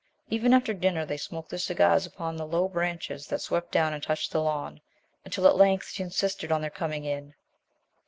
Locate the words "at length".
5.45-5.89